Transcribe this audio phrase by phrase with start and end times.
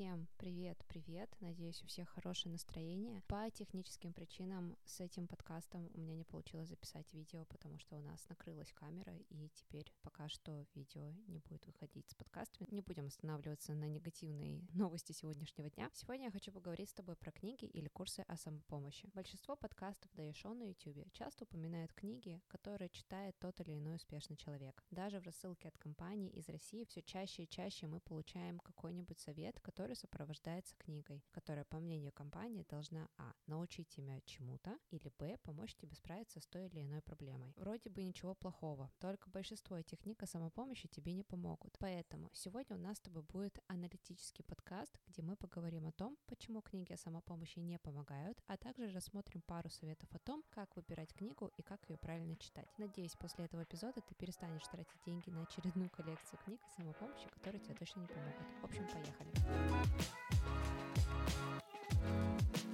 [0.00, 1.28] Всем привет, привет.
[1.40, 3.20] Надеюсь, у всех хорошее настроение.
[3.26, 8.00] По техническим причинам с этим подкастом у меня не получилось записать видео, потому что у
[8.00, 12.66] нас накрылась камера, и теперь пока что видео не будет выходить с подкастами.
[12.70, 15.90] Не будем останавливаться на негативные новости сегодняшнего дня.
[15.92, 19.10] Сегодня я хочу поговорить с тобой про книги или курсы о самопомощи.
[19.12, 23.96] Большинство подкастов да и шоу на YouTube часто упоминают книги, которые читает тот или иной
[23.96, 24.82] успешный человек.
[24.90, 29.60] Даже в рассылке от компаний из России все чаще и чаще мы получаем какой-нибудь совет,
[29.60, 33.32] который который сопровождается книгой, которая, по мнению компании, должна а.
[33.46, 35.36] научить тебя чему-то, или б.
[35.42, 37.52] помочь тебе справиться с той или иной проблемой.
[37.56, 41.76] Вроде бы ничего плохого, только большинство этих книг о самопомощи тебе не помогут.
[41.80, 46.60] Поэтому сегодня у нас с тобой будет аналитический подкаст, где мы поговорим о том, почему
[46.60, 51.50] книги о самопомощи не помогают, а также рассмотрим пару советов о том, как выбирать книгу
[51.56, 52.68] и как ее правильно читать.
[52.78, 57.60] Надеюсь, после этого эпизода ты перестанешь тратить деньги на очередную коллекцию книг о самопомощи, которые
[57.60, 58.46] тебе точно не помогут.
[58.60, 59.79] В общем, поехали.
[59.82, 59.92] Thank
[62.64, 62.69] you.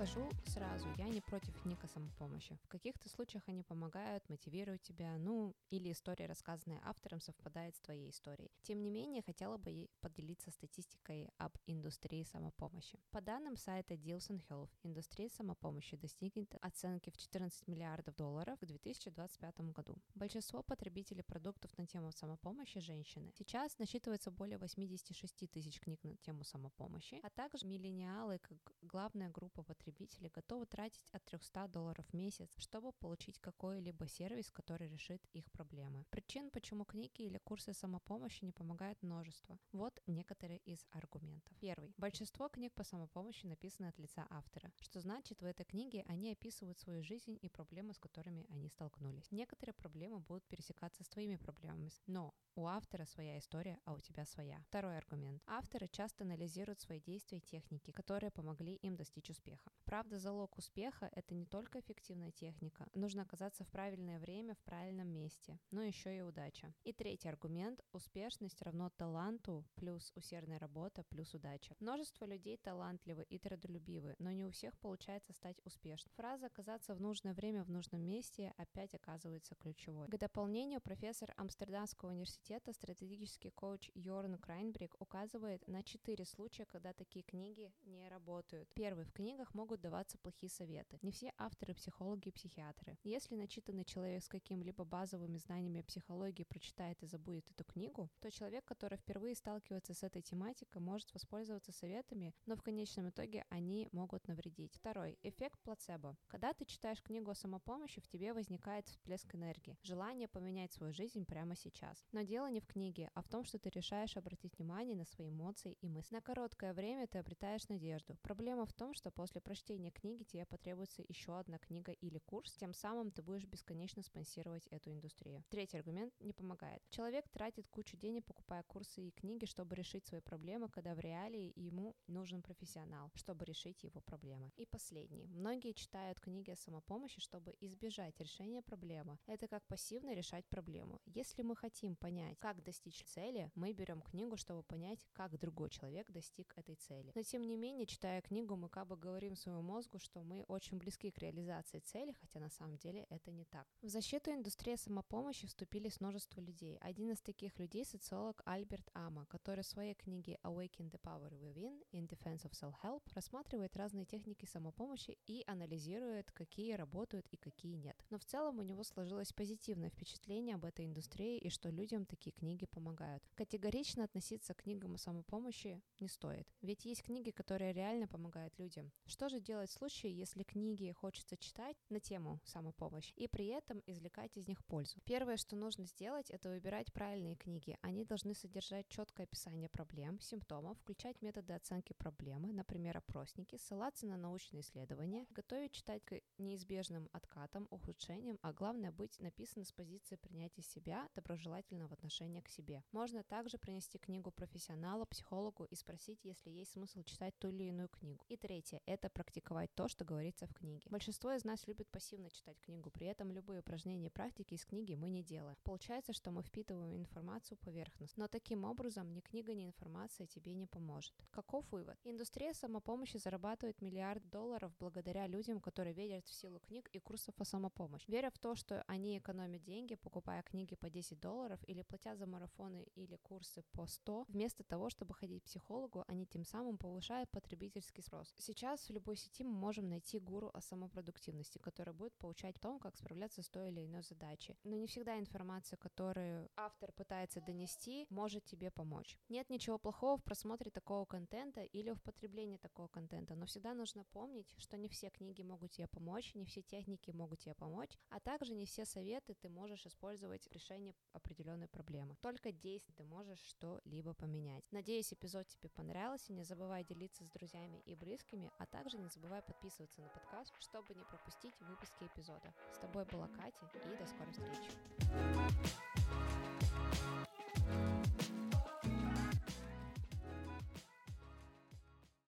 [0.00, 2.58] Скажу сразу, я не против Ника самопомощи.
[2.62, 8.08] В каких-то случаях они помогают, мотивируют тебя, ну, или история, рассказанная автором, совпадает с твоей
[8.08, 8.50] историей.
[8.62, 12.98] Тем не менее, хотела бы поделиться статистикой об индустрии самопомощи.
[13.10, 19.60] По данным сайта Deals Health, индустрия самопомощи достигнет оценки в 14 миллиардов долларов к 2025
[19.72, 19.98] году.
[20.14, 23.34] Большинство потребителей продуктов на тему самопомощи– женщины.
[23.36, 29.62] Сейчас насчитывается более 86 тысяч книг на тему самопомощи, а также миллениалы как главная группа
[29.62, 35.20] потребителей потребители готовы тратить от 300 долларов в месяц, чтобы получить какой-либо сервис, который решит
[35.32, 36.04] их проблемы.
[36.10, 39.58] Причин, почему книги или курсы самопомощи не помогают множество.
[39.72, 41.56] Вот некоторые из аргументов.
[41.60, 41.92] Первый.
[41.96, 46.78] Большинство книг по самопомощи написаны от лица автора, что значит в этой книге они описывают
[46.78, 49.32] свою жизнь и проблемы, с которыми они столкнулись.
[49.32, 54.24] Некоторые проблемы будут пересекаться с твоими проблемами, но у автора своя история, а у тебя
[54.24, 54.62] своя.
[54.68, 55.42] Второй аргумент.
[55.46, 59.70] Авторы часто анализируют свои действия и техники, которые помогли им достичь успеха.
[59.84, 62.86] Правда, залог успеха– это не только эффективная техника.
[62.94, 66.72] Нужно оказаться в правильное время, в правильном месте, но еще и удача.
[66.84, 71.74] И третий аргумент– успешность равно таланту плюс усердная работа плюс удача.
[71.80, 76.12] Множество людей талантливы и трудолюбивы, но не у всех получается стать успешным.
[76.16, 80.08] Фраза «оказаться в нужное время в нужном месте» опять оказывается ключевой.
[80.08, 86.92] К дополнению профессор Амстердамского университета университета стратегический коуч Йорн Крайнбрик указывает на четыре случая, когда
[86.92, 88.68] такие книги не работают.
[88.74, 89.04] Первый.
[89.04, 90.98] В книгах могут даваться плохие советы.
[91.02, 92.98] Не все авторы психологи и психиатры.
[93.04, 98.64] Если начитанный человек с какими-либо базовыми знаниями психологии прочитает и забудет эту книгу, то человек,
[98.64, 104.28] который впервые сталкивается с этой тематикой, может воспользоваться советами, но в конечном итоге они могут
[104.28, 104.74] навредить.
[104.74, 105.18] Второй.
[105.22, 106.16] Эффект плацебо.
[106.28, 111.24] Когда ты читаешь книгу о самопомощи, в тебе возникает всплеск энергии, желание поменять свою жизнь
[111.24, 112.04] прямо сейчас.
[112.12, 115.28] Но дело не в книге, а в том, что ты решаешь обратить внимание на свои
[115.28, 116.14] эмоции и мысли.
[116.14, 118.16] На короткое время ты обретаешь надежду.
[118.22, 119.59] Проблема в том, что после прочтения
[119.90, 124.90] книги тебе потребуется еще одна книга или курс, тем самым ты будешь бесконечно спонсировать эту
[124.90, 125.44] индустрию.
[125.48, 126.82] Третий аргумент не помогает.
[126.90, 131.52] Человек тратит кучу денег, покупая курсы и книги, чтобы решить свои проблемы, когда в реалии
[131.56, 134.50] ему нужен профессионал, чтобы решить его проблемы.
[134.56, 135.26] И последний.
[135.26, 139.18] Многие читают книги о самопомощи, чтобы избежать решения проблемы.
[139.26, 141.00] Это как пассивно решать проблему.
[141.06, 146.10] Если мы хотим понять, как достичь цели, мы берем книгу, чтобы понять, как другой человек
[146.10, 147.12] достиг этой цели.
[147.14, 150.78] Но тем не менее, читая книгу, мы как бы говорим своему мозгу, что мы очень
[150.78, 153.66] близки к реализации цели, хотя на самом деле это не так.
[153.82, 156.78] В защиту индустрии самопомощи вступили множество людей.
[156.80, 161.82] Один из таких людей социолог Альберт Ама, который в своей книге Awaken the Power Within
[161.92, 167.96] in Defense of Self-Help рассматривает разные техники самопомощи и анализирует, какие работают и какие нет.
[168.10, 172.32] Но в целом у него сложилось позитивное впечатление об этой индустрии и что людям такие
[172.32, 173.22] книги помогают.
[173.34, 176.46] Категорично относиться к книгам о самопомощи не стоит.
[176.60, 178.92] Ведь есть книги, которые реально помогают людям.
[179.06, 183.82] Что же делать в случае, если книги хочется читать на тему самопомощь и при этом
[183.86, 185.00] извлекать из них пользу?
[185.04, 187.78] Первое, что нужно сделать, это выбирать правильные книги.
[187.80, 194.16] Они должны содержать четкое описание проблем, симптомов, включать методы оценки проблемы, например, опросники, ссылаться на
[194.16, 200.62] научные исследования, готовить читать к неизбежным откатам, ухудшениям, а главное быть написано с позиции принятия
[200.62, 202.82] себя, доброжелательного отношения к себе.
[202.90, 207.88] Можно также принести книгу профессионалу, психологу и спросить, если есть смысл читать ту или иную
[207.88, 208.24] книгу.
[208.28, 210.86] И третье– это практиковать то, что говорится в книге.
[210.88, 214.94] Большинство из нас любит пассивно читать книгу, при этом любые упражнения и практики из книги
[214.94, 215.56] мы не делаем.
[215.62, 220.66] Получается, что мы впитываем информацию поверхностно, но таким образом ни книга, ни информация тебе не
[220.66, 221.12] поможет.
[221.30, 221.98] Каков вывод?
[222.04, 227.44] Индустрия самопомощи зарабатывает миллиард долларов благодаря людям, которые верят в силу книг и курсов по
[227.44, 228.10] самопомощи.
[228.10, 232.26] Веря в то, что они экономят деньги, покупая книги по 10 долларов или платя за
[232.26, 237.30] марафоны или курсы по 100, вместо того, чтобы ходить к психологу, они тем самым повышают
[237.30, 238.32] потребительский спрос.
[238.38, 242.78] Сейчас в любой сети мы можем найти гуру о самопродуктивности, который будет получать о том,
[242.78, 244.56] как справляться с той или иной задачей.
[244.64, 249.18] Но не всегда информация, которую автор пытается донести, может тебе помочь.
[249.28, 254.04] Нет ничего плохого в просмотре такого контента или в потреблении такого контента, но всегда нужно
[254.04, 258.20] помнить, что не все книги могут тебе помочь, не все техники могут тебе помочь, а
[258.20, 262.16] также не все советы ты можешь использовать в решении определенной проблемы.
[262.20, 264.64] Только действий ты можешь что-либо поменять.
[264.70, 266.32] Надеюсь, эпизод тебе понравился.
[266.32, 270.94] Не забывай делиться с друзьями и близкими, а также не забывай подписываться на подкаст, чтобы
[270.94, 272.52] не пропустить выпуски эпизода.
[272.72, 274.70] С тобой была Катя, и до скорой встречи.